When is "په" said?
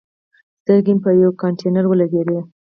1.03-1.09